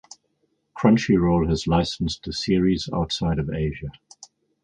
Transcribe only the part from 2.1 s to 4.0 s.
the series outside of Asia.